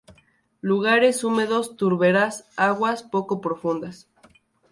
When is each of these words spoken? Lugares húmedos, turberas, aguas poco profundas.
Lugares 0.61 1.23
húmedos, 1.23 1.75
turberas, 1.77 2.47
aguas 2.57 3.03
poco 3.03 3.39
profundas. 3.39 4.09